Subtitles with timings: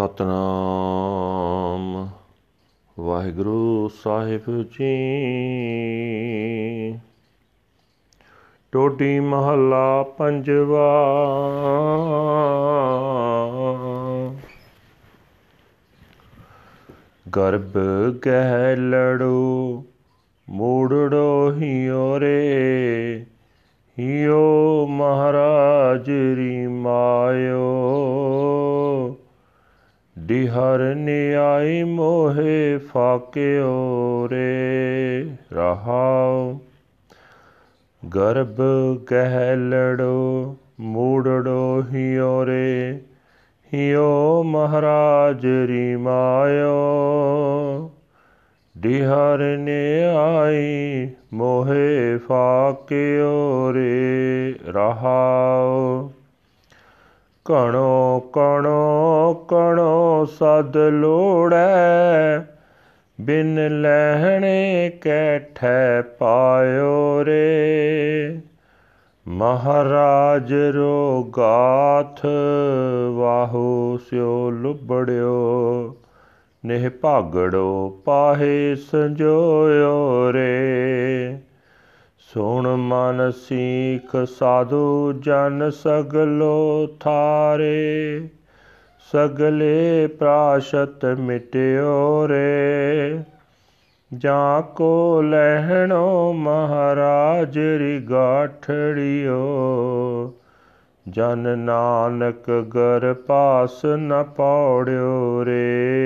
[0.00, 2.08] ਸਤਨਾਮ।
[3.00, 4.94] ਵਾਹਿਗੁਰੂ ਸਾਹਿਬ ਜੀ।
[8.72, 11.04] ਟੋਡੀ ਮਹੱਲਾ ਪੰਜਵਾ।
[17.36, 17.72] ਗਰਭ
[18.26, 19.84] ਗਹਿ ਲੜੋ,
[20.50, 23.26] ਮੂੜੜੋ ਹਿਓ ਰੇ।
[23.98, 27.99] ਹਿਓ ਮਹਾਰਾਜ ਰੀ ਮਾਇਓ।
[30.30, 36.58] ਦਿਹਰ ਨਿਆਈ ਮੋਹਿ ਫਾਕਿਓ ਰੇ ਰਹਾਉ।
[38.14, 38.62] ਗਰਭ
[39.10, 43.00] ਗਹਿ ਲੜੋ, ਮੂੜੜੋ ਹਿਓ ਰੇ,
[43.74, 47.90] ਹਿਓ ਮਹਾਰਾਜ ਰੀ ਮਾਇਓ
[48.78, 56.10] ਦਿਹਰ ਨਿਆਈ ਮੋਹਿ ਫਾਕਿਓ ਰੇ ਰਹਾਉ।
[57.50, 62.38] ਕਣੋ ਕਣੋ ਕਣੋ ਸਦ ਲੋੜੈ।
[63.20, 68.40] ਬਿਨ ਲੈਣੇ ਕੈਠੈ ਪਾਇਓ ਰੇ।
[69.28, 72.26] ਮਹਾਰਾਜ ਰੋ ਗਾਥ
[73.14, 75.96] ਵਾਹੂ ਸਿਓ ਲੁਬੜਿਓ।
[76.66, 81.38] ਨਿਹ ਭਾਗੜੋ ਪਾਹੇ ਸੰਜੋਇਓ ਰੇ।
[82.34, 88.28] ਸੁਣ ਮਨ ਸੀਖ ਸਾਧੂ ਜਨ ਸਗਲੋ ਥਾਰੇ,
[89.12, 93.20] ਸਗਲੇ ਪ੍ਰਾਸ਼ਤ ਮਿਟਿਓ ਰੇ।
[94.14, 99.40] ਜਾਂ ਕੋ ਲਹਿਣੋ ਮਹਾਰਾਜ ਰੀ ਗਾਠੜਿਓ
[101.08, 105.99] ਜਨ ਨਾਨਕ ਗਰ ਪਾਸ ਨ ਪੌੜਿਓ ਰੇ।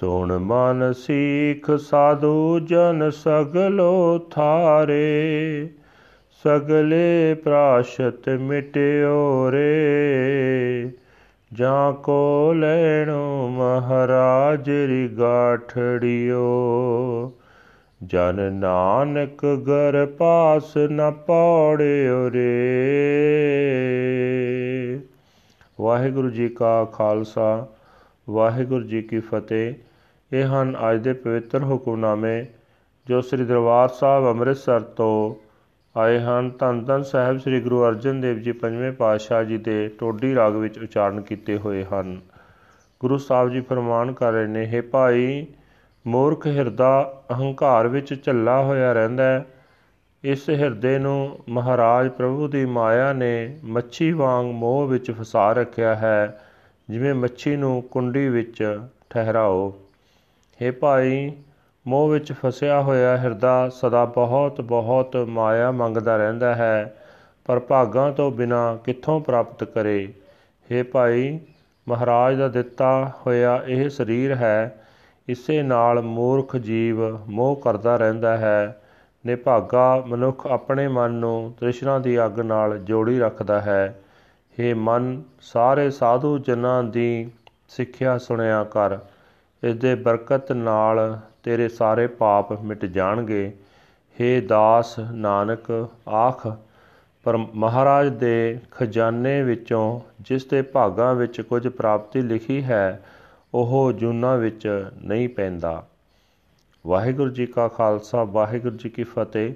[0.00, 5.68] ਸੁਣ ਮਨ ਸੀਖ ਸਾਧੂ ਜਨ ਸਗਲੋ ਥਾਰੇ,
[6.44, 10.90] ਸਗਲੇ ਪ੍ਰਾਸ਼ਤ ਮਿਟਿਓ ਰੇ।
[11.52, 16.46] ਜਾਂ ਕੋ ਲੈਣੋ ਮਹਾਰਾਜ ਰੀ ਗਾਠੜਿਓ
[18.04, 22.54] ਜਨ ਨਾਨਕ ਗਰ ਪਾਸ ਨ ਪੌੜਿਓ ਰੇ।
[25.80, 27.66] ਵਾਹਿਗੁਰੂ ਜੀ ਕਾ ਖਾਲਸਾ
[28.30, 29.74] ਵਾਹਿਗੁਰੂ ਜੀ ਕੀ ਫਤਿਹ।
[30.32, 32.46] ਇਹ ਹਨ ਅੱਜ ਦੇ ਪਵਿੱਤਰ ਹੁਕਮਨਾਮੇ
[33.06, 35.34] ਜੋ ਸ੍ਰੀ ਦਰਬਾਰ ਸਾਹਿਬ ਅੰਮ੍ਰਿਤਸਰ ਤੋਂ
[35.98, 40.34] ਆਏ ਹਨ। ਧੰਨ ਧੰਨ ਸਾਹਿਬ ਸ੍ਰੀ ਗੁਰੂ ਅਰਜਨ ਦੇਵ ਜੀ ਪੰਜਵੇਂ ਪਾਤਸ਼ਾਹ ਜੀ ਦੇ ਟੋਡੀ
[40.34, 42.20] ਰਾਗ ਵਿੱਚ ਉਚਾਰਨ ਕੀਤੇ ਹੋਏ ਹਨ।
[43.00, 45.46] ਗੁਰੂ ਸਾਹਿਬ ਜੀ ਫਰਮਾਨ ਕਰ ਰਹੇ ਨੇ हे ਭਾਈ,
[46.06, 49.46] ਮੂਰਖ ਹਿਰਦਾ ਅਹੰਕਾਰ ਵਿੱਚ ਝੱਲਾ ਹੋਇਆ ਰਹਿੰਦਾ ਹੈ।
[50.24, 56.40] ਇਸ ਹਿਰਦੇ ਨੂੰ ਮਹਾਰਾਜ ਪ੍ਰਭੂ ਦੀ ਮਾਇਆ ਨੇ ਮੱਛੀ ਵਾਂਗ ਮੋਹ ਵਿੱਚ ਫਸਾ ਰੱਖਿਆ ਹੈ।
[56.90, 59.74] ਜਿਵੇਂ ਮੱਛੀ ਨੂੰ ਕੁੰਡੀ ਵਿੱਚ ਠਹਿਰਾਓ।
[60.60, 61.32] हे ਭਾਈ,
[61.86, 66.96] ਮੋਹ ਵਿੱਚ ਫਸਿਆ ਹੋਇਆ ਹਿਰਦਾ ਸਦਾ ਬਹੁਤ ਬਹੁਤ ਮਾਇਆ ਮੰਗਦਾ ਰਹਿੰਦਾ ਹੈ,
[67.44, 70.12] ਪਰ ਭਾਗਾਂ ਤੋਂ ਬਿਨਾ ਕਿੱਥੋਂ ਪ੍ਰਾਪਤ ਕਰੇ?
[70.70, 71.40] हे ਭਾਈ,
[71.88, 74.84] ਮਹਾਰਾਜ ਦਾ ਦਿੱਤਾ ਹੋਇਆ ਇਹ ਸਰੀਰ ਹੈ,
[75.28, 78.80] ਇਸੇ ਨਾਲ ਮੂਰਖ ਜੀਵ ਮੋਹ ਕਰਦਾ ਰਹਿੰਦਾ ਹੈ,
[79.26, 83.98] ਨਿਭਾਗਾ ਮਨੁੱਖ ਆਪਣੇ ਮਨ ਨੂੰ ਤ੍ਰਿਸ਼ਨਾ ਦੀ ਅੱਗ ਨਾਲ ਜੋੜੀ ਰੱਖਦਾ ਹੈ।
[84.58, 87.30] हे ਮਨ, ਸਾਰੇ ਸਾਧੂ ਜਨਾਂ ਦੀ
[87.68, 88.98] ਸਿੱਖਿਆ ਸੁਣਿਆ ਕਰ।
[89.64, 93.52] ਇਸ ਦੇ ਬਰਕਤ ਨਾਲ ਤੇਰੇ ਸਾਰੇ ਪਾਪ ਮਿਟ ਜਾਣਗੇ।
[94.20, 96.48] हे ਦਾਸ ਨਾਨਕ, ਆਖ,
[97.24, 103.04] ਪਰ ਮਹਾਰਾਜ ਦੇ ਖਜ਼ਾਨੇ ਵਿੱਚੋਂ ਜਿਸ ਦੇ ਭਾਗਾਂ ਵਿੱਚ ਕੁਝ ਪ੍ਰਾਪਤੀ ਲਿਖੀ ਹੈ,
[103.54, 105.86] ਉਹ ਜੂਨਾ ਵਿੱਚ ਨਹੀਂ ਪੈਂਦਾ।
[106.86, 109.54] ਵਾਹਿਗੁਰੂ ਜੀ ਕਾ ਖਾਲਸਾ, ਵਾਹਿਗੁਰੂ ਜੀ ਕੀ ਫਤਿਹ।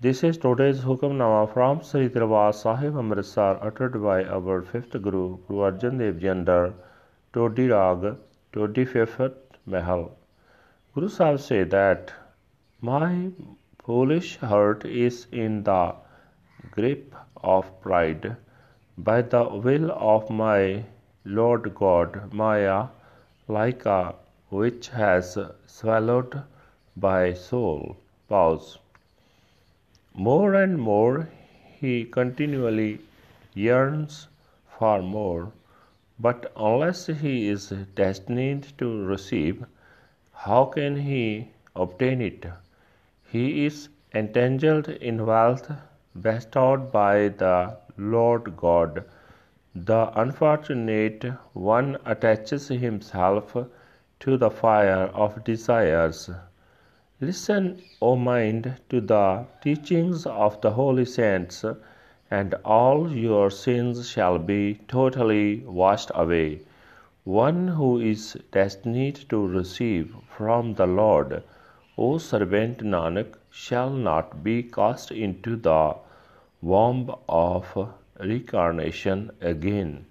[0.00, 5.62] This is today's Hukamnama from Sri Darbar Sahib Amritsar uttered by our fifth Guru, Guru
[5.68, 6.72] Arjan Dev Ji under
[7.32, 8.16] Todi Rag,
[8.52, 9.34] 25th
[9.66, 10.12] Mahal.
[10.94, 12.12] Guru Sahib say that
[12.80, 13.32] my
[13.82, 15.96] foolish heart is in the
[16.70, 18.36] grip of pride
[18.96, 20.84] by the will of my
[21.24, 22.86] Lord God, Maya,
[23.48, 24.14] like a
[24.48, 26.44] which has swallowed
[26.96, 27.96] by soul.
[28.28, 28.78] Pause.
[30.20, 31.30] More and more
[31.78, 32.98] he continually
[33.54, 34.26] yearns
[34.68, 35.52] for more,
[36.18, 39.64] but unless he is destined to receive,
[40.34, 42.44] how can he obtain it?
[43.30, 45.70] He is entangled in wealth
[46.20, 49.04] bestowed by the Lord God.
[49.74, 53.56] The unfortunate one attaches himself
[54.18, 56.28] to the fire of desires.
[57.19, 61.65] Listen, O mind, to the teachings of the holy saints,
[62.29, 66.61] and all your sins shall be totally washed away.
[67.23, 71.41] One who is destined to receive from the Lord,
[71.97, 75.95] O servant Nanak, shall not be cast into the
[76.61, 77.75] womb of
[78.19, 80.05] reincarnation again.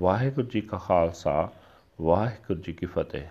[0.00, 1.50] Waheguru ji ਕਾ ਖਾਲਸਾ
[2.00, 3.22] ਵਾਹਿਗੁਰੂ ਜੀ ਕੀ ਫਤਿਹ